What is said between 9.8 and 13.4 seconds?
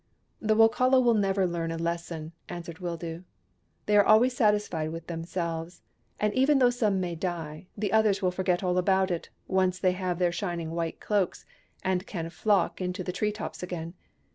have their shining white cloaks and can flock into the tree